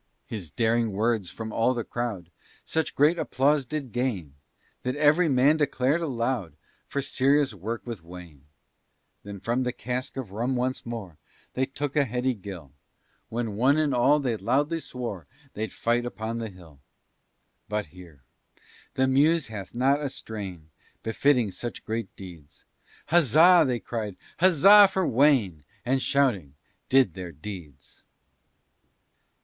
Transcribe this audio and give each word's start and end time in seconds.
His 0.25 0.49
daring 0.49 0.93
words, 0.93 1.29
from 1.29 1.53
all 1.53 1.75
the 1.75 1.83
crowd, 1.83 2.31
Such 2.65 2.95
great 2.95 3.19
applause 3.19 3.67
did 3.67 3.91
gain, 3.91 4.33
That 4.81 4.95
every 4.95 5.29
man 5.29 5.57
declar'd 5.57 6.01
aloud 6.01 6.55
For 6.87 7.03
serious 7.03 7.53
work 7.53 7.83
with 7.85 8.03
Wayne. 8.03 8.45
Then 9.21 9.39
from 9.39 9.61
the 9.61 9.71
cask 9.71 10.17
of 10.17 10.31
rum 10.31 10.55
once 10.55 10.87
more, 10.87 11.19
They 11.53 11.67
took 11.67 11.95
a 11.95 12.03
heady 12.05 12.33
gill; 12.33 12.71
When 13.29 13.55
one 13.55 13.77
and 13.77 13.93
all, 13.93 14.17
they 14.19 14.35
loudly 14.35 14.79
swore, 14.79 15.27
They'd 15.53 15.71
fight 15.71 16.03
upon 16.03 16.39
the 16.39 16.49
hill. 16.49 16.79
But 17.69 17.85
here 17.85 18.23
the 18.95 19.05
Muse 19.05 19.49
hath 19.49 19.75
not 19.75 20.01
a 20.01 20.09
strain 20.09 20.71
Befitting 21.03 21.51
such 21.51 21.85
great 21.85 22.09
deeds; 22.15 22.65
Huzza! 23.09 23.65
they 23.67 23.79
cried, 23.79 24.17
huzza! 24.39 24.87
for 24.91 25.07
Wayne, 25.07 25.63
And 25.85 26.01
shouting, 26.01 26.55
did 26.89 27.13
their 27.13 27.33
needs. 27.45 28.01